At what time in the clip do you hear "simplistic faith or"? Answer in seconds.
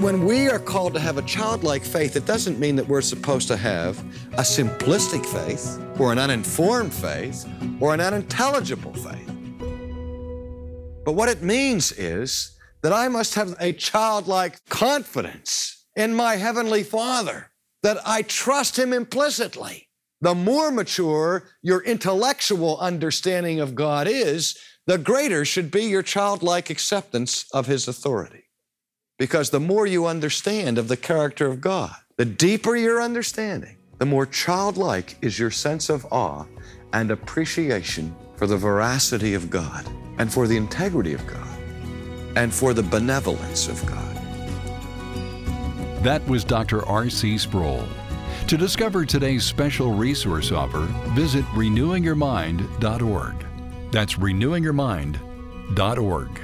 4.42-6.12